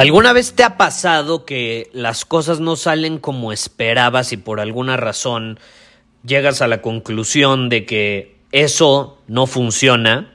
¿Alguna 0.00 0.32
vez 0.32 0.54
te 0.54 0.64
ha 0.64 0.78
pasado 0.78 1.44
que 1.44 1.90
las 1.92 2.24
cosas 2.24 2.58
no 2.58 2.74
salen 2.76 3.18
como 3.18 3.52
esperabas 3.52 4.32
y 4.32 4.38
por 4.38 4.58
alguna 4.58 4.96
razón 4.96 5.60
llegas 6.24 6.62
a 6.62 6.68
la 6.68 6.80
conclusión 6.80 7.68
de 7.68 7.84
que 7.84 8.38
eso 8.50 9.18
no 9.26 9.46
funciona 9.46 10.32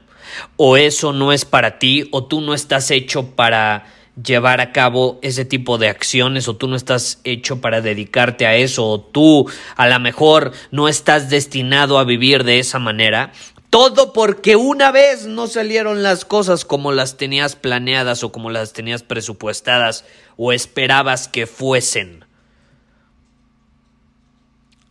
o 0.56 0.76
eso 0.76 1.12
no 1.12 1.32
es 1.32 1.44
para 1.44 1.80
ti 1.80 2.08
o 2.12 2.26
tú 2.26 2.42
no 2.42 2.54
estás 2.54 2.92
hecho 2.92 3.34
para 3.34 3.86
llevar 4.22 4.60
a 4.60 4.70
cabo 4.70 5.18
ese 5.20 5.44
tipo 5.44 5.78
de 5.78 5.88
acciones 5.88 6.46
o 6.46 6.54
tú 6.54 6.68
no 6.68 6.76
estás 6.76 7.20
hecho 7.24 7.60
para 7.60 7.80
dedicarte 7.80 8.46
a 8.46 8.54
eso 8.54 8.86
o 8.86 9.00
tú 9.00 9.50
a 9.74 9.88
lo 9.88 9.98
mejor 9.98 10.52
no 10.70 10.86
estás 10.86 11.28
destinado 11.28 11.98
a 11.98 12.04
vivir 12.04 12.44
de 12.44 12.60
esa 12.60 12.78
manera 12.78 13.32
todo 13.70 14.12
porque 14.12 14.56
una 14.56 14.92
vez 14.92 15.26
no 15.26 15.46
salieron 15.46 16.02
las 16.02 16.24
cosas 16.24 16.64
como 16.64 16.92
las 16.92 17.16
tenías 17.16 17.56
planeadas 17.56 18.24
o 18.24 18.32
como 18.32 18.50
las 18.50 18.72
tenías 18.72 19.02
presupuestadas 19.02 20.04
o 20.36 20.52
esperabas 20.52 21.28
que 21.28 21.46
fuesen. 21.46 22.24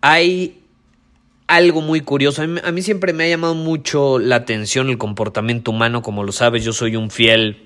Hay 0.01 0.61
algo 1.47 1.81
muy 1.81 2.01
curioso. 2.01 2.41
A 2.41 2.71
mí, 2.71 2.81
siempre 2.81 3.13
me 3.13 3.25
ha 3.25 3.29
llamado 3.29 3.55
mucho 3.55 4.19
la 4.19 4.35
atención 4.35 4.89
el 4.89 4.97
comportamiento 4.97 5.71
humano. 5.71 6.01
Como 6.01 6.23
lo 6.23 6.31
sabes, 6.31 6.63
yo 6.63 6.73
soy 6.73 6.95
un 6.95 7.09
fiel 7.09 7.63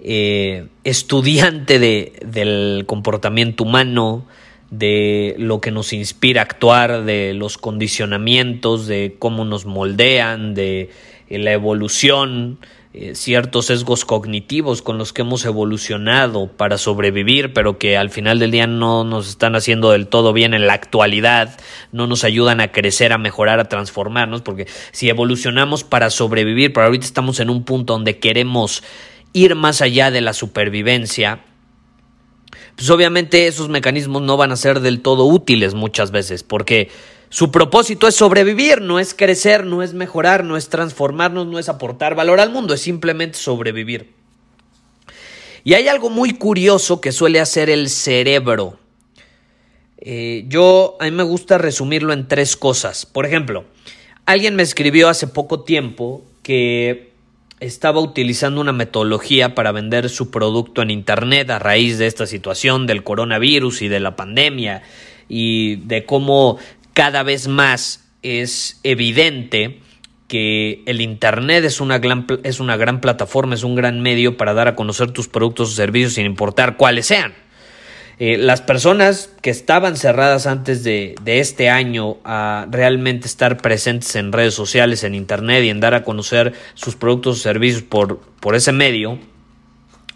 eh, 0.00 0.68
estudiante 0.84 1.78
de, 1.78 2.12
del 2.24 2.84
comportamiento 2.86 3.64
humano, 3.64 4.26
de 4.70 5.34
lo 5.38 5.60
que 5.60 5.70
nos 5.70 5.92
inspira 5.92 6.40
a 6.40 6.44
actuar, 6.44 7.04
de 7.04 7.34
los 7.34 7.58
condicionamientos, 7.58 8.86
de 8.86 9.16
cómo 9.18 9.44
nos 9.44 9.66
moldean, 9.66 10.54
de 10.54 10.90
eh, 11.28 11.38
la 11.38 11.52
evolución, 11.52 12.58
eh, 12.96 13.16
ciertos 13.16 13.66
sesgos 13.66 14.04
cognitivos 14.04 14.80
con 14.80 14.98
los 14.98 15.12
que 15.12 15.22
hemos 15.22 15.44
evolucionado 15.44 16.46
para 16.46 16.78
sobrevivir, 16.78 17.52
pero 17.52 17.76
que 17.76 17.96
al 17.96 18.08
final 18.08 18.38
del 18.38 18.52
día 18.52 18.68
no 18.68 19.02
nos 19.02 19.28
están 19.28 19.56
haciendo 19.56 19.90
del 19.90 20.06
todo 20.06 20.32
bien 20.32 20.54
en 20.54 20.68
la 20.68 20.74
actualidad, 20.74 21.58
no 21.90 22.06
nos 22.06 22.22
ayudan 22.22 22.60
a 22.60 22.70
crecer, 22.70 23.12
a 23.12 23.18
mejorar, 23.18 23.58
a 23.58 23.68
transformarnos, 23.68 24.42
porque 24.42 24.68
si 24.92 25.08
evolucionamos 25.08 25.82
para 25.82 26.08
sobrevivir, 26.08 26.72
pero 26.72 26.86
ahorita 26.86 27.04
estamos 27.04 27.40
en 27.40 27.50
un 27.50 27.64
punto 27.64 27.94
donde 27.94 28.20
queremos 28.20 28.84
ir 29.32 29.56
más 29.56 29.82
allá 29.82 30.12
de 30.12 30.20
la 30.20 30.32
supervivencia, 30.32 31.40
pues 32.76 32.90
obviamente 32.90 33.46
esos 33.46 33.68
mecanismos 33.68 34.22
no 34.22 34.36
van 34.36 34.52
a 34.52 34.56
ser 34.56 34.80
del 34.80 35.00
todo 35.00 35.24
útiles 35.24 35.74
muchas 35.74 36.10
veces, 36.10 36.42
porque 36.42 36.90
su 37.30 37.50
propósito 37.50 38.06
es 38.06 38.14
sobrevivir, 38.14 38.80
no 38.80 39.00
es 39.00 39.14
crecer, 39.14 39.66
no 39.66 39.82
es 39.82 39.92
mejorar, 39.92 40.44
no 40.44 40.56
es 40.56 40.68
transformarnos, 40.68 41.46
no 41.46 41.58
es 41.58 41.68
aportar 41.68 42.14
valor 42.14 42.40
al 42.40 42.50
mundo, 42.50 42.74
es 42.74 42.80
simplemente 42.80 43.38
sobrevivir. 43.38 44.12
Y 45.64 45.74
hay 45.74 45.88
algo 45.88 46.10
muy 46.10 46.34
curioso 46.34 47.00
que 47.00 47.10
suele 47.10 47.40
hacer 47.40 47.70
el 47.70 47.88
cerebro. 47.88 48.78
Eh, 49.98 50.44
yo, 50.48 50.96
a 51.00 51.06
mí 51.06 51.10
me 51.10 51.22
gusta 51.22 51.56
resumirlo 51.56 52.12
en 52.12 52.28
tres 52.28 52.56
cosas. 52.56 53.06
Por 53.06 53.24
ejemplo, 53.24 53.64
alguien 54.26 54.54
me 54.54 54.62
escribió 54.62 55.08
hace 55.08 55.26
poco 55.26 55.64
tiempo 55.64 56.22
que 56.42 57.13
estaba 57.66 58.00
utilizando 58.00 58.60
una 58.60 58.72
metodología 58.72 59.54
para 59.54 59.72
vender 59.72 60.08
su 60.10 60.30
producto 60.30 60.82
en 60.82 60.90
Internet 60.90 61.50
a 61.50 61.58
raíz 61.58 61.98
de 61.98 62.06
esta 62.06 62.26
situación 62.26 62.86
del 62.86 63.02
coronavirus 63.02 63.82
y 63.82 63.88
de 63.88 64.00
la 64.00 64.16
pandemia 64.16 64.82
y 65.28 65.76
de 65.76 66.04
cómo 66.04 66.58
cada 66.92 67.22
vez 67.22 67.48
más 67.48 68.04
es 68.22 68.80
evidente 68.82 69.80
que 70.28 70.82
el 70.86 71.00
Internet 71.00 71.64
es 71.64 71.80
una, 71.80 71.98
gran, 71.98 72.26
es 72.42 72.60
una 72.60 72.76
gran 72.76 73.00
plataforma, 73.00 73.54
es 73.54 73.64
un 73.64 73.74
gran 73.74 74.00
medio 74.00 74.36
para 74.36 74.54
dar 74.54 74.68
a 74.68 74.74
conocer 74.74 75.10
tus 75.10 75.28
productos 75.28 75.70
o 75.70 75.72
servicios 75.72 76.14
sin 76.14 76.26
importar 76.26 76.76
cuáles 76.76 77.06
sean. 77.06 77.34
Eh, 78.18 78.36
las 78.38 78.60
personas 78.60 79.30
que 79.42 79.50
estaban 79.50 79.96
cerradas 79.96 80.46
antes 80.46 80.84
de, 80.84 81.16
este 81.26 81.68
año 81.68 82.18
a 82.24 82.66
realmente 82.70 83.26
estar 83.26 83.56
presentes 83.56 84.14
en 84.14 84.30
redes 84.30 84.54
sociales, 84.54 85.02
en 85.02 85.14
internet 85.14 85.64
y 85.64 85.70
en 85.70 85.80
dar 85.80 85.94
a 85.94 86.04
conocer 86.04 86.52
sus 86.74 86.94
productos 86.94 87.38
o 87.38 87.40
servicios 87.40 87.82
por, 87.82 88.20
por 88.40 88.54
ese 88.54 88.70
medio 88.70 89.18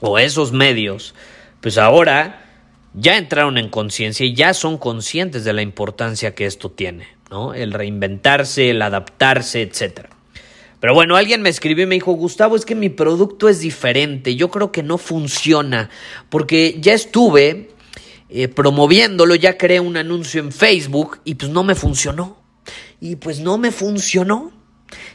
o 0.00 0.19
esos 0.19 0.53
medios, 0.53 1.14
pues 1.60 1.76
ahora 1.76 2.44
ya 2.94 3.16
entraron 3.16 3.58
en 3.58 3.69
conciencia 3.69 4.25
y 4.25 4.34
ya 4.34 4.54
son 4.54 4.78
conscientes 4.78 5.42
de 5.42 5.53
la 5.53 5.62
importancia 5.62 6.37
que 6.37 6.47
esto 6.47 6.70
tiene, 6.70 7.08
¿no? 7.31 7.53
El 7.53 7.72
reinventarse, 7.72 8.70
el 8.70 8.81
adaptarse, 8.81 9.62
etcétera. 9.62 10.10
Pero 10.78 10.94
bueno, 10.94 11.16
alguien 11.16 11.42
me 11.42 11.48
escribió 11.48 11.82
y 11.82 11.88
me 11.88 11.97
dijo, 11.97 12.12
Gustavo, 12.12 12.54
es 12.54 12.64
que 12.64 12.76
mi 12.76 12.88
producto 12.88 13.48
es 13.48 13.58
diferente, 13.58 14.37
yo 14.37 14.48
creo 14.50 14.70
que 14.70 14.84
no 14.84 14.97
funciona, 14.97 15.91
porque 16.31 16.76
ya 16.81 16.94
estuve 16.94 17.70
eh, 18.30 18.48
promoviéndolo, 18.48 19.34
ya 19.34 19.56
creé 19.56 19.80
un 19.80 19.96
anuncio 19.96 20.40
en 20.40 20.52
Facebook 20.52 21.20
y 21.24 21.34
pues 21.36 21.50
no 21.50 21.64
me 21.64 21.74
funcionó. 21.74 22.38
Y 23.00 23.16
pues 23.16 23.40
no 23.40 23.58
me 23.58 23.70
funcionó. 23.70 24.52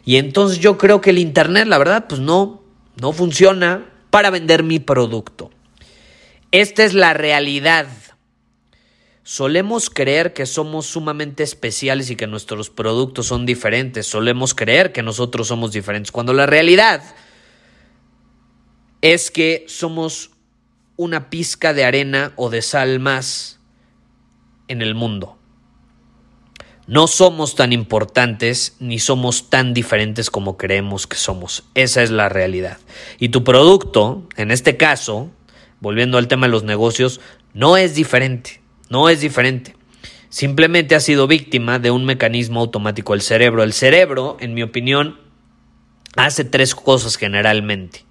Y 0.06 0.18
entonces 0.18 0.60
yo 0.60 0.78
creo 0.78 1.02
que 1.02 1.12
el 1.12 1.18
Internet, 1.18 1.68
la 1.68 1.78
verdad, 1.78 2.06
pues 2.08 2.22
no, 2.22 2.64
no 3.00 3.12
funciona 3.14 3.90
para 4.10 4.30
vender 4.30 4.64
mi 4.64 4.80
producto. 4.80 5.52
Esta 6.52 6.84
es 6.84 6.94
la 6.94 7.14
realidad. 7.14 7.88
Solemos 9.24 9.90
creer 9.90 10.34
que 10.34 10.46
somos 10.46 10.86
sumamente 10.86 11.44
especiales 11.44 12.10
y 12.10 12.16
que 12.16 12.28
nuestros 12.28 12.70
productos 12.70 13.28
son 13.28 13.46
diferentes. 13.46 14.06
Solemos 14.06 14.54
creer 14.54 14.92
que 14.92 15.02
nosotros 15.02 15.48
somos 15.48 15.72
diferentes, 15.72 16.12
cuando 16.12 16.34
la 16.34 16.46
realidad 16.46 17.02
es 19.02 19.32
que 19.32 19.66
somos 19.68 20.33
una 20.96 21.30
pizca 21.30 21.74
de 21.74 21.86
arena 21.86 22.34
o 22.36 22.50
de 22.50 22.62
sal 22.62 23.00
más 23.00 23.60
en 24.68 24.82
el 24.82 24.96
mundo. 24.96 25.38
No 26.86 27.08
somos 27.08 27.56
tan 27.56 27.72
importantes 27.72 28.76
ni 28.80 29.00
somos 29.00 29.50
tan 29.50 29.74
diferentes 29.74 30.30
como 30.30 30.58
creemos 30.58 31.08
que 31.08 31.16
somos. 31.16 31.64
Esa 31.76 32.04
es 32.04 32.12
la 32.12 32.28
realidad. 32.28 32.78
Y 33.20 33.30
tu 33.30 33.44
producto, 33.46 34.28
en 34.36 34.52
este 34.52 34.76
caso, 34.76 35.32
volviendo 35.80 36.18
al 36.18 36.28
tema 36.28 36.48
de 36.48 36.52
los 36.52 36.64
negocios, 36.64 37.22
no 37.54 37.78
es 37.78 37.96
diferente. 37.96 38.62
No 38.90 39.08
es 39.08 39.22
diferente. 39.22 39.76
Simplemente 40.28 40.96
ha 40.96 41.00
sido 41.00 41.26
víctima 41.26 41.80
de 41.80 41.92
un 41.92 42.04
mecanismo 42.04 42.60
automático 42.60 43.14
del 43.14 43.22
cerebro. 43.22 43.64
El 43.64 43.72
cerebro, 43.72 44.36
en 44.42 44.54
mi 44.54 44.62
opinión, 44.62 45.20
hace 46.18 46.44
tres 46.44 46.76
cosas 46.76 47.16
generalmente. 47.16 48.06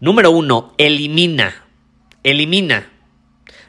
Número 0.00 0.30
uno, 0.30 0.72
elimina 0.78 1.67
elimina. 2.22 2.90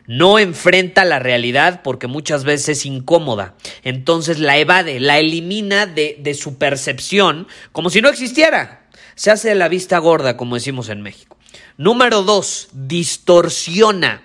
No 0.08 0.40
enfrenta 0.40 1.06
la 1.06 1.20
realidad 1.20 1.82
porque 1.84 2.08
muchas 2.08 2.44
veces 2.44 2.80
es 2.80 2.86
incómoda. 2.86 3.56
Entonces 3.84 4.40
la 4.40 4.58
evade, 4.58 5.00
la 5.00 5.20
elimina 5.20 5.86
de, 5.86 6.18
de 6.20 6.34
su 6.34 6.58
percepción 6.58 7.48
como 7.72 7.92
si 7.92 8.02
no 8.02 8.10
existiera. 8.10 8.90
Se 9.14 9.30
hace 9.30 9.50
de 9.50 9.56
la 9.56 9.68
vista 9.68 10.00
gorda, 10.00 10.36
como 10.36 10.56
decimos 10.56 10.90
en 10.90 11.02
México. 11.02 11.38
Número 11.78 12.24
dos, 12.24 12.70
distorsiona. 12.74 14.24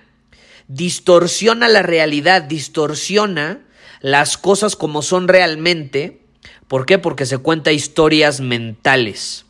Distorsiona 0.67 1.67
la 1.67 1.83
realidad, 1.83 2.41
distorsiona 2.41 3.61
las 4.01 4.37
cosas 4.37 4.75
como 4.75 5.01
son 5.01 5.27
realmente. 5.27 6.21
¿Por 6.67 6.85
qué? 6.85 6.97
Porque 6.97 7.25
se 7.25 7.37
cuenta 7.37 7.71
historias 7.71 8.41
mentales. 8.41 9.45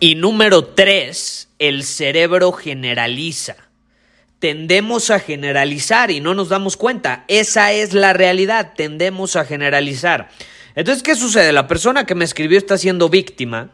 Y 0.00 0.14
número 0.14 0.64
tres, 0.64 1.48
el 1.58 1.84
cerebro 1.84 2.52
generaliza 2.52 3.65
tendemos 4.38 5.10
a 5.10 5.18
generalizar 5.18 6.10
y 6.10 6.20
no 6.20 6.34
nos 6.34 6.48
damos 6.48 6.76
cuenta. 6.76 7.24
Esa 7.28 7.72
es 7.72 7.94
la 7.94 8.12
realidad, 8.12 8.72
tendemos 8.76 9.36
a 9.36 9.44
generalizar. 9.44 10.30
Entonces, 10.74 11.02
¿qué 11.02 11.14
sucede? 11.14 11.52
La 11.52 11.68
persona 11.68 12.04
que 12.04 12.14
me 12.14 12.24
escribió 12.24 12.58
está 12.58 12.76
siendo 12.76 13.08
víctima, 13.08 13.70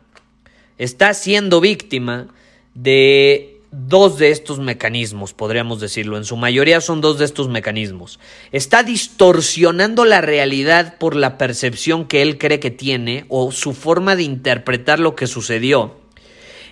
está 0.79 1.14
siendo 1.14 1.61
víctima 1.61 2.29
de 2.75 3.53
dos 3.73 4.19
de 4.19 4.31
estos 4.31 4.61
mecanismos, 4.61 5.32
podríamos 5.32 5.81
decirlo. 5.81 6.17
En 6.17 6.25
su 6.25 6.37
mayoría 6.37 6.81
son 6.81 7.00
dos 7.00 7.19
de 7.19 7.25
estos 7.25 7.49
mecanismos. 7.49 8.20
Está 8.53 8.82
distorsionando 8.82 10.05
la 10.05 10.20
realidad 10.20 10.99
por 10.99 11.17
la 11.17 11.38
percepción 11.38 12.06
que 12.06 12.23
él 12.23 12.38
cree 12.38 12.61
que 12.61 12.70
tiene 12.70 13.25
o 13.29 13.50
su 13.50 13.73
forma 13.73 14.15
de 14.15 14.23
interpretar 14.23 15.00
lo 15.00 15.17
que 15.17 15.26
sucedió. 15.26 15.97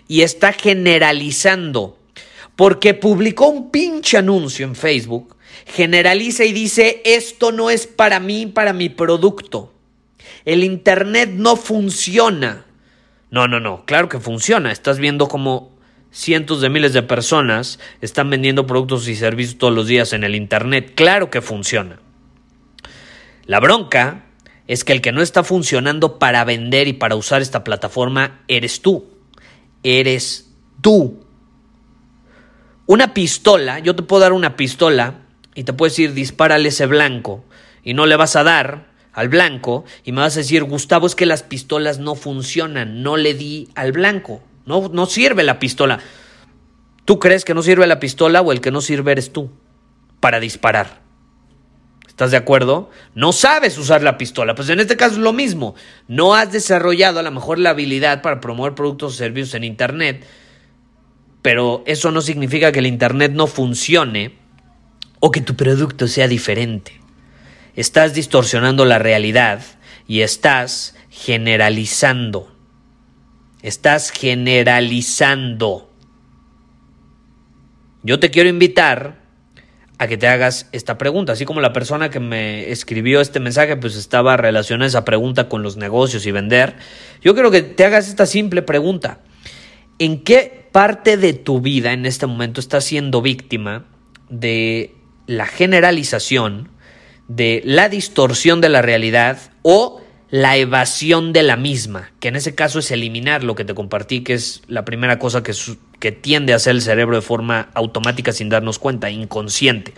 Y 0.06 0.22
está 0.22 0.52
generalizando. 0.52 1.96
Porque 2.60 2.92
publicó 2.92 3.48
un 3.48 3.70
pinche 3.70 4.18
anuncio 4.18 4.66
en 4.66 4.74
Facebook, 4.74 5.34
generaliza 5.64 6.44
y 6.44 6.52
dice, 6.52 7.00
esto 7.06 7.52
no 7.52 7.70
es 7.70 7.86
para 7.86 8.20
mí, 8.20 8.44
para 8.44 8.74
mi 8.74 8.90
producto. 8.90 9.72
El 10.44 10.62
Internet 10.62 11.30
no 11.32 11.56
funciona. 11.56 12.66
No, 13.30 13.48
no, 13.48 13.60
no, 13.60 13.86
claro 13.86 14.10
que 14.10 14.20
funciona. 14.20 14.72
Estás 14.72 14.98
viendo 14.98 15.26
cómo 15.26 15.74
cientos 16.10 16.60
de 16.60 16.68
miles 16.68 16.92
de 16.92 17.02
personas 17.02 17.78
están 18.02 18.28
vendiendo 18.28 18.66
productos 18.66 19.08
y 19.08 19.16
servicios 19.16 19.56
todos 19.56 19.72
los 19.72 19.86
días 19.86 20.12
en 20.12 20.22
el 20.22 20.34
Internet. 20.34 20.92
Claro 20.94 21.30
que 21.30 21.40
funciona. 21.40 21.98
La 23.46 23.58
bronca 23.60 24.26
es 24.66 24.84
que 24.84 24.92
el 24.92 25.00
que 25.00 25.12
no 25.12 25.22
está 25.22 25.44
funcionando 25.44 26.18
para 26.18 26.44
vender 26.44 26.88
y 26.88 26.92
para 26.92 27.16
usar 27.16 27.40
esta 27.40 27.64
plataforma 27.64 28.42
eres 28.48 28.82
tú. 28.82 29.08
Eres 29.82 30.52
tú. 30.82 31.24
Una 32.90 33.14
pistola, 33.14 33.78
yo 33.78 33.94
te 33.94 34.02
puedo 34.02 34.22
dar 34.22 34.32
una 34.32 34.56
pistola 34.56 35.20
y 35.54 35.62
te 35.62 35.72
puedo 35.72 35.88
decir 35.88 36.12
dispárale 36.12 36.70
ese 36.70 36.86
blanco 36.86 37.44
y 37.84 37.94
no 37.94 38.04
le 38.04 38.16
vas 38.16 38.34
a 38.34 38.42
dar 38.42 38.88
al 39.12 39.28
blanco 39.28 39.84
y 40.02 40.10
me 40.10 40.22
vas 40.22 40.34
a 40.34 40.40
decir 40.40 40.64
Gustavo 40.64 41.06
es 41.06 41.14
que 41.14 41.24
las 41.24 41.44
pistolas 41.44 42.00
no 42.00 42.16
funcionan, 42.16 43.04
no 43.04 43.16
le 43.16 43.34
di 43.34 43.68
al 43.76 43.92
blanco. 43.92 44.42
No, 44.66 45.06
sirve 45.06 45.44
la 45.44 45.60
pistola. 45.60 46.00
¿Tú 47.04 47.20
crees 47.20 47.44
que 47.44 47.54
no 47.54 47.62
sirve 47.62 47.86
la 47.86 48.00
pistola 48.00 48.40
o 48.40 48.50
el 48.50 48.60
que 48.60 48.72
no 48.72 48.80
sirve 48.80 49.12
eres 49.12 49.32
tú 49.32 49.52
para 50.18 50.40
disparar? 50.40 51.00
¿Estás 52.08 52.32
de 52.32 52.38
acuerdo? 52.38 52.90
No 53.14 53.30
sabes 53.30 53.78
usar 53.78 54.02
la 54.02 54.18
pistola. 54.18 54.56
Pues 54.56 54.68
en 54.68 54.80
este 54.80 54.96
caso 54.96 55.12
es 55.12 55.18
lo 55.20 55.32
mismo. 55.32 55.76
No 56.08 56.34
has 56.34 56.50
desarrollado 56.50 57.20
a 57.20 57.22
lo 57.22 57.30
mejor 57.30 57.60
la 57.60 57.70
habilidad 57.70 58.20
para 58.20 58.40
promover 58.40 58.74
productos 58.74 59.12
o 59.12 59.16
servicios 59.16 59.54
en 59.54 59.62
Internet, 59.62 60.26
pero 61.42 61.82
eso 61.86 62.10
no 62.10 62.20
significa 62.20 62.72
que 62.72 62.80
el 62.80 62.86
Internet 62.86 63.32
no 63.32 63.46
funcione 63.46 64.34
o 65.20 65.30
que 65.30 65.40
tu 65.40 65.56
producto 65.56 66.08
sea 66.08 66.28
diferente. 66.28 67.00
Estás 67.76 68.14
distorsionando 68.14 68.84
la 68.84 68.98
realidad 68.98 69.62
y 70.06 70.20
estás 70.22 70.96
generalizando. 71.08 72.54
Estás 73.62 74.10
generalizando. 74.10 75.90
Yo 78.02 78.18
te 78.18 78.30
quiero 78.30 78.48
invitar 78.48 79.20
a 79.98 80.08
que 80.08 80.16
te 80.16 80.26
hagas 80.26 80.66
esta 80.72 80.96
pregunta, 80.96 81.34
así 81.34 81.44
como 81.44 81.60
la 81.60 81.74
persona 81.74 82.08
que 82.08 82.20
me 82.20 82.70
escribió 82.70 83.20
este 83.20 83.38
mensaje 83.38 83.76
pues 83.76 83.96
estaba 83.96 84.38
relacionada 84.38 84.88
esa 84.88 85.04
pregunta 85.04 85.50
con 85.50 85.62
los 85.62 85.76
negocios 85.76 86.24
y 86.24 86.32
vender. 86.32 86.76
Yo 87.20 87.34
quiero 87.34 87.50
que 87.50 87.60
te 87.60 87.84
hagas 87.84 88.08
esta 88.08 88.24
simple 88.24 88.62
pregunta. 88.62 89.20
¿En 89.98 90.24
qué 90.24 90.59
parte 90.72 91.16
de 91.16 91.32
tu 91.32 91.60
vida 91.60 91.92
en 91.92 92.06
este 92.06 92.26
momento 92.26 92.60
estás 92.60 92.84
siendo 92.84 93.22
víctima 93.22 93.86
de 94.28 94.94
la 95.26 95.46
generalización, 95.46 96.70
de 97.28 97.62
la 97.64 97.88
distorsión 97.88 98.60
de 98.60 98.68
la 98.68 98.82
realidad 98.82 99.38
o 99.62 100.00
la 100.30 100.56
evasión 100.56 101.32
de 101.32 101.42
la 101.42 101.56
misma, 101.56 102.12
que 102.20 102.28
en 102.28 102.36
ese 102.36 102.54
caso 102.54 102.78
es 102.78 102.90
eliminar 102.92 103.42
lo 103.42 103.56
que 103.56 103.64
te 103.64 103.74
compartí, 103.74 104.22
que 104.22 104.34
es 104.34 104.62
la 104.68 104.84
primera 104.84 105.18
cosa 105.18 105.42
que, 105.42 105.52
que 105.98 106.12
tiende 106.12 106.52
a 106.52 106.56
hacer 106.56 106.76
el 106.76 106.82
cerebro 106.82 107.16
de 107.16 107.22
forma 107.22 107.68
automática 107.74 108.32
sin 108.32 108.48
darnos 108.48 108.78
cuenta, 108.78 109.10
inconsciente. 109.10 109.92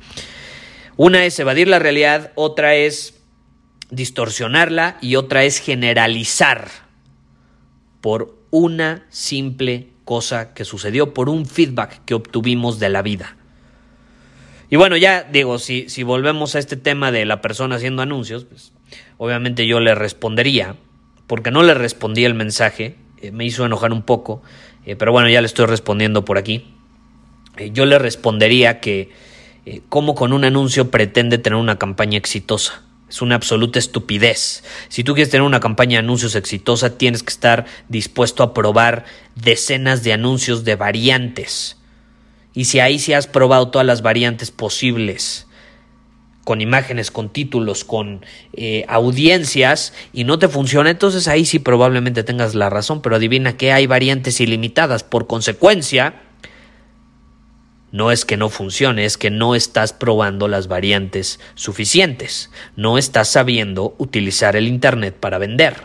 Una 0.96 1.24
es 1.26 1.38
evadir 1.38 1.68
la 1.68 1.78
realidad, 1.78 2.32
otra 2.34 2.74
es 2.74 3.20
distorsionarla 3.90 4.96
y 5.02 5.16
otra 5.16 5.44
es 5.44 5.58
generalizar 5.58 6.70
por 8.00 8.38
una 8.50 9.06
simple 9.10 9.91
cosa 10.04 10.54
que 10.54 10.64
sucedió, 10.64 11.14
por 11.14 11.28
un 11.28 11.46
feedback 11.46 12.04
que 12.04 12.14
obtuvimos 12.14 12.78
de 12.78 12.88
la 12.88 13.02
vida. 13.02 13.36
Y 14.70 14.76
bueno, 14.76 14.96
ya 14.96 15.22
digo, 15.24 15.58
si, 15.58 15.88
si 15.88 16.02
volvemos 16.02 16.54
a 16.54 16.58
este 16.58 16.76
tema 16.76 17.12
de 17.12 17.26
la 17.26 17.42
persona 17.42 17.76
haciendo 17.76 18.02
anuncios, 18.02 18.44
pues 18.44 18.72
obviamente 19.18 19.66
yo 19.66 19.80
le 19.80 19.94
respondería, 19.94 20.76
porque 21.26 21.50
no 21.50 21.62
le 21.62 21.74
respondí 21.74 22.24
el 22.24 22.34
mensaje, 22.34 22.96
eh, 23.20 23.30
me 23.30 23.44
hizo 23.44 23.64
enojar 23.64 23.92
un 23.92 24.02
poco, 24.02 24.42
eh, 24.84 24.96
pero 24.96 25.12
bueno, 25.12 25.28
ya 25.28 25.40
le 25.40 25.46
estoy 25.46 25.66
respondiendo 25.66 26.24
por 26.24 26.38
aquí. 26.38 26.66
Eh, 27.56 27.70
yo 27.72 27.86
le 27.86 27.98
respondería 27.98 28.80
que 28.80 29.10
cómo 29.88 30.16
con 30.16 30.32
un 30.32 30.44
anuncio 30.44 30.90
pretende 30.90 31.38
tener 31.38 31.58
una 31.58 31.78
campaña 31.78 32.18
exitosa. 32.18 32.82
Es 33.12 33.20
una 33.20 33.34
absoluta 33.34 33.78
estupidez. 33.78 34.64
Si 34.88 35.04
tú 35.04 35.12
quieres 35.12 35.30
tener 35.30 35.42
una 35.42 35.60
campaña 35.60 35.98
de 35.98 36.04
anuncios 36.04 36.34
exitosa, 36.34 36.96
tienes 36.96 37.22
que 37.22 37.30
estar 37.30 37.66
dispuesto 37.88 38.42
a 38.42 38.54
probar 38.54 39.04
decenas 39.36 40.02
de 40.02 40.14
anuncios 40.14 40.64
de 40.64 40.76
variantes 40.76 41.76
y 42.54 42.66
si 42.66 42.80
ahí 42.80 42.98
sí 42.98 43.12
has 43.12 43.26
probado 43.26 43.68
todas 43.68 43.86
las 43.86 44.02
variantes 44.02 44.50
posibles, 44.50 45.46
con 46.44 46.60
imágenes, 46.60 47.10
con 47.10 47.30
títulos, 47.30 47.84
con 47.84 48.24
eh, 48.52 48.84
audiencias, 48.88 49.94
y 50.12 50.24
no 50.24 50.38
te 50.38 50.48
funciona, 50.48 50.90
entonces 50.90 51.28
ahí 51.28 51.44
sí 51.44 51.58
probablemente 51.58 52.24
tengas 52.24 52.54
la 52.54 52.68
razón, 52.68 53.00
pero 53.00 53.16
adivina 53.16 53.56
que 53.56 53.72
hay 53.72 53.86
variantes 53.86 54.40
ilimitadas. 54.40 55.04
Por 55.04 55.26
consecuencia, 55.26 56.14
no 57.92 58.10
es 58.10 58.24
que 58.24 58.38
no 58.38 58.48
funcione, 58.48 59.04
es 59.04 59.18
que 59.18 59.30
no 59.30 59.54
estás 59.54 59.92
probando 59.92 60.48
las 60.48 60.66
variantes 60.66 61.38
suficientes. 61.54 62.50
No 62.74 62.96
estás 62.96 63.28
sabiendo 63.28 63.94
utilizar 63.98 64.56
el 64.56 64.66
Internet 64.66 65.14
para 65.20 65.36
vender. 65.36 65.76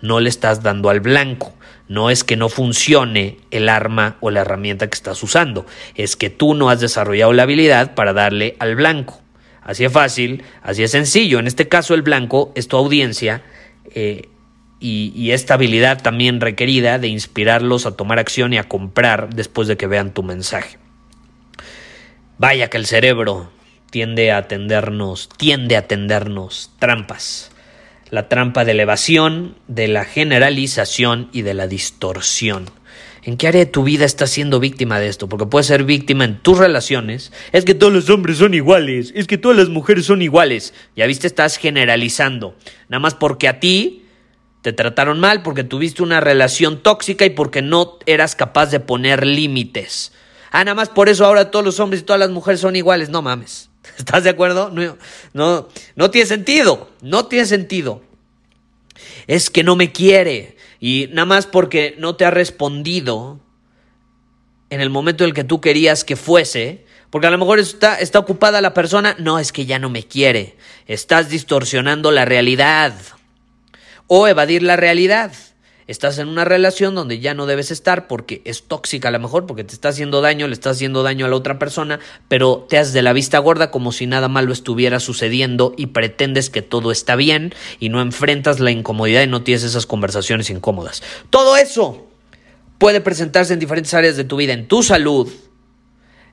No 0.00 0.20
le 0.20 0.28
estás 0.28 0.62
dando 0.62 0.90
al 0.90 1.00
blanco. 1.00 1.52
No 1.88 2.08
es 2.08 2.22
que 2.22 2.36
no 2.36 2.48
funcione 2.48 3.38
el 3.50 3.68
arma 3.68 4.16
o 4.20 4.30
la 4.30 4.42
herramienta 4.42 4.86
que 4.86 4.94
estás 4.94 5.22
usando, 5.22 5.66
es 5.94 6.16
que 6.16 6.30
tú 6.30 6.54
no 6.54 6.68
has 6.68 6.80
desarrollado 6.80 7.32
la 7.32 7.44
habilidad 7.44 7.94
para 7.94 8.12
darle 8.12 8.56
al 8.58 8.74
blanco. 8.74 9.20
Así 9.62 9.84
es 9.84 9.92
fácil, 9.92 10.44
así 10.62 10.84
es 10.84 10.92
sencillo. 10.92 11.38
En 11.38 11.46
este 11.46 11.68
caso 11.68 11.94
el 11.94 12.02
blanco 12.02 12.52
es 12.54 12.66
tu 12.66 12.76
audiencia 12.76 13.42
eh, 13.94 14.28
y, 14.80 15.12
y 15.14 15.30
esta 15.30 15.54
habilidad 15.54 16.02
también 16.02 16.40
requerida 16.40 16.98
de 16.98 17.08
inspirarlos 17.08 17.86
a 17.86 17.96
tomar 17.96 18.18
acción 18.18 18.52
y 18.52 18.58
a 18.58 18.64
comprar 18.64 19.34
después 19.34 19.68
de 19.68 19.76
que 19.76 19.86
vean 19.86 20.12
tu 20.12 20.24
mensaje. 20.24 20.78
Vaya 22.38 22.68
que 22.68 22.76
el 22.76 22.86
cerebro 22.86 23.50
tiende 23.90 24.32
a 24.32 24.48
tendernos, 24.48 25.28
tiende 25.38 25.76
a 25.76 25.86
tendernos 25.86 26.70
trampas 26.78 27.50
la 28.10 28.28
trampa 28.28 28.64
de 28.64 28.72
elevación, 28.72 29.56
de 29.66 29.88
la 29.88 30.04
generalización 30.04 31.28
y 31.32 31.42
de 31.42 31.54
la 31.54 31.66
distorsión. 31.66 32.70
¿En 33.22 33.36
qué 33.36 33.48
área 33.48 33.64
de 33.64 33.70
tu 33.70 33.82
vida 33.82 34.04
estás 34.04 34.30
siendo 34.30 34.60
víctima 34.60 35.00
de 35.00 35.08
esto? 35.08 35.28
Porque 35.28 35.46
puedes 35.46 35.66
ser 35.66 35.82
víctima 35.82 36.24
en 36.24 36.38
tus 36.38 36.58
relaciones. 36.58 37.32
Es 37.50 37.64
que 37.64 37.74
todos 37.74 37.92
los 37.92 38.08
hombres 38.08 38.38
son 38.38 38.54
iguales. 38.54 39.12
Es 39.16 39.26
que 39.26 39.36
todas 39.36 39.56
las 39.56 39.68
mujeres 39.68 40.06
son 40.06 40.22
iguales. 40.22 40.74
Ya 40.94 41.06
viste, 41.06 41.26
estás 41.26 41.56
generalizando. 41.56 42.54
Nada 42.88 43.00
más 43.00 43.14
porque 43.14 43.48
a 43.48 43.58
ti 43.58 44.04
te 44.62 44.72
trataron 44.72 45.18
mal, 45.18 45.42
porque 45.42 45.64
tuviste 45.64 46.04
una 46.04 46.20
relación 46.20 46.82
tóxica 46.82 47.24
y 47.24 47.30
porque 47.30 47.62
no 47.62 47.98
eras 48.06 48.36
capaz 48.36 48.70
de 48.70 48.78
poner 48.78 49.26
límites. 49.26 50.12
Ah, 50.58 50.64
nada 50.64 50.74
más 50.74 50.88
por 50.88 51.10
eso 51.10 51.26
ahora 51.26 51.50
todos 51.50 51.62
los 51.62 51.80
hombres 51.80 52.00
y 52.00 52.04
todas 52.06 52.18
las 52.18 52.30
mujeres 52.30 52.60
son 52.60 52.76
iguales. 52.76 53.10
No 53.10 53.20
mames. 53.20 53.68
¿Estás 53.98 54.24
de 54.24 54.30
acuerdo? 54.30 54.70
No, 54.70 54.96
no, 55.34 55.68
no 55.96 56.10
tiene 56.10 56.26
sentido, 56.26 56.88
no 57.02 57.26
tiene 57.26 57.44
sentido. 57.44 58.00
Es 59.26 59.50
que 59.50 59.62
no 59.62 59.76
me 59.76 59.92
quiere 59.92 60.56
y 60.80 61.10
nada 61.10 61.26
más 61.26 61.44
porque 61.44 61.94
no 61.98 62.16
te 62.16 62.24
ha 62.24 62.30
respondido 62.30 63.38
en 64.70 64.80
el 64.80 64.88
momento 64.88 65.24
en 65.24 65.28
el 65.28 65.34
que 65.34 65.44
tú 65.44 65.60
querías 65.60 66.04
que 66.04 66.16
fuese, 66.16 66.86
porque 67.10 67.26
a 67.26 67.30
lo 67.30 67.36
mejor 67.36 67.58
está, 67.58 68.00
está 68.00 68.18
ocupada 68.18 68.62
la 68.62 68.72
persona, 68.72 69.14
no, 69.18 69.38
es 69.38 69.52
que 69.52 69.66
ya 69.66 69.78
no 69.78 69.90
me 69.90 70.04
quiere, 70.04 70.56
estás 70.86 71.28
distorsionando 71.28 72.12
la 72.12 72.24
realidad 72.24 72.94
o 74.06 74.26
evadir 74.26 74.62
la 74.62 74.76
realidad. 74.76 75.32
Estás 75.86 76.18
en 76.18 76.26
una 76.26 76.44
relación 76.44 76.96
donde 76.96 77.20
ya 77.20 77.34
no 77.34 77.46
debes 77.46 77.70
estar 77.70 78.08
porque 78.08 78.42
es 78.44 78.64
tóxica 78.64 79.08
a 79.08 79.12
lo 79.12 79.20
mejor, 79.20 79.46
porque 79.46 79.62
te 79.62 79.72
está 79.72 79.90
haciendo 79.90 80.20
daño, 80.20 80.48
le 80.48 80.52
está 80.52 80.70
haciendo 80.70 81.04
daño 81.04 81.26
a 81.26 81.28
la 81.28 81.36
otra 81.36 81.60
persona, 81.60 82.00
pero 82.26 82.66
te 82.68 82.76
haces 82.76 82.92
de 82.92 83.02
la 83.02 83.12
vista 83.12 83.38
gorda 83.38 83.70
como 83.70 83.92
si 83.92 84.06
nada 84.06 84.28
malo 84.28 84.52
estuviera 84.52 84.98
sucediendo 84.98 85.74
y 85.76 85.86
pretendes 85.86 86.50
que 86.50 86.60
todo 86.60 86.90
está 86.90 87.14
bien 87.14 87.54
y 87.78 87.88
no 87.88 88.00
enfrentas 88.00 88.58
la 88.58 88.72
incomodidad 88.72 89.22
y 89.22 89.28
no 89.28 89.42
tienes 89.42 89.62
esas 89.62 89.86
conversaciones 89.86 90.50
incómodas. 90.50 91.04
Todo 91.30 91.56
eso 91.56 92.08
puede 92.78 93.00
presentarse 93.00 93.52
en 93.52 93.60
diferentes 93.60 93.94
áreas 93.94 94.16
de 94.16 94.24
tu 94.24 94.36
vida, 94.36 94.54
en 94.54 94.66
tu 94.66 94.82
salud, 94.82 95.32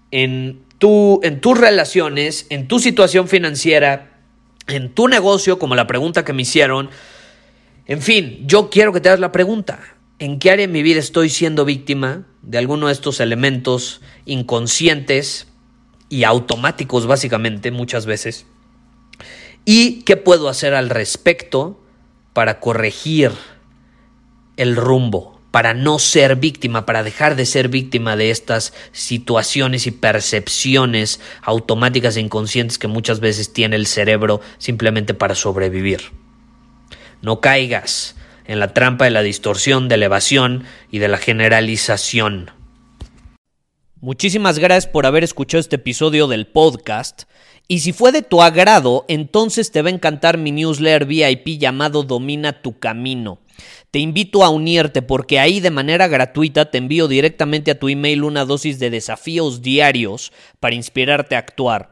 en 0.10 0.64
tu, 0.80 1.20
en 1.24 1.42
tus 1.42 1.58
relaciones, 1.60 2.48
en 2.50 2.68
tu 2.68 2.80
situación 2.80 3.28
financiera, 3.28 4.20
en 4.68 4.90
tu 4.94 5.08
negocio, 5.08 5.60
como 5.60 5.76
la 5.76 5.88
pregunta 5.88 6.26
que 6.26 6.34
me 6.34 6.42
hicieron. 6.42 6.90
En 7.86 8.02
fin, 8.02 8.44
yo 8.48 8.70
quiero 8.70 8.94
que 8.94 9.02
te 9.02 9.10
hagas 9.10 9.20
la 9.20 9.34
pregunta. 9.34 9.80
¿En 10.20 10.40
qué 10.40 10.52
área 10.52 10.68
de 10.68 10.72
mi 10.72 10.84
vida 10.84 11.00
estoy 11.00 11.30
siendo 11.30 11.66
víctima 11.66 12.26
de 12.42 12.58
alguno 12.58 12.88
de 12.88 12.94
estos 12.94 13.20
elementos 13.20 14.00
inconscientes 14.26 15.48
y 16.08 16.24
automáticos 16.24 17.08
básicamente 17.08 17.72
muchas 17.72 18.06
veces? 18.06 18.46
¿Y 19.66 20.04
qué 20.04 20.16
puedo 20.16 20.48
hacer 20.48 20.74
al 20.76 20.90
respecto 20.90 21.82
para 22.32 22.62
corregir 22.62 23.32
el 24.56 24.78
rumbo, 24.78 25.42
para 25.52 25.74
no 25.74 26.00
ser 26.00 26.38
víctima, 26.38 26.86
para 26.86 27.04
dejar 27.04 27.36
de 27.36 27.46
ser 27.46 27.68
víctima 27.68 28.16
de 28.16 28.32
estas 28.32 28.74
situaciones 28.94 29.88
y 29.88 29.92
percepciones 29.92 31.20
automáticas 31.42 32.16
e 32.16 32.22
inconscientes 32.22 32.78
que 32.78 32.88
muchas 32.88 33.20
veces 33.20 33.52
tiene 33.52 33.76
el 33.76 33.88
cerebro 33.88 34.40
simplemente 34.58 35.14
para 35.14 35.36
sobrevivir? 35.36 36.23
No 37.24 37.40
caigas 37.40 38.18
en 38.46 38.60
la 38.60 38.74
trampa 38.74 39.06
de 39.06 39.12
la 39.12 39.24
distorsión, 39.24 39.88
de 39.88 39.96
elevación 39.96 40.66
y 40.92 41.00
de 41.00 41.08
la 41.08 41.18
generalización. 41.18 42.52
Muchísimas 44.02 44.60
gracias 44.60 44.92
por 44.92 45.06
haber 45.06 45.24
escuchado 45.24 45.62
este 45.62 45.78
episodio 45.78 46.28
del 46.28 46.48
podcast. 46.48 47.24
Y 47.70 47.80
si 47.80 47.94
fue 47.94 48.12
de 48.12 48.24
tu 48.24 48.42
agrado, 48.42 49.06
entonces 49.08 49.72
te 49.72 49.82
va 49.82 49.88
a 49.88 49.94
encantar 49.94 50.38
mi 50.38 50.52
newsletter 50.52 51.06
VIP 51.06 51.58
llamado 51.58 52.04
Domina 52.04 52.62
tu 52.62 52.78
Camino. 52.78 53.40
Te 53.90 54.00
invito 54.00 54.44
a 54.44 54.50
unirte 54.50 55.02
porque 55.02 55.40
ahí 55.40 55.62
de 55.62 55.72
manera 55.72 56.10
gratuita 56.10 56.72
te 56.72 56.78
envío 56.78 57.08
directamente 57.08 57.72
a 57.72 57.80
tu 57.80 57.88
email 57.88 58.26
una 58.26 58.44
dosis 58.44 58.80
de 58.80 58.90
desafíos 58.90 59.62
diarios 59.62 60.34
para 60.60 60.76
inspirarte 60.76 61.38
a 61.38 61.40
actuar. 61.40 61.92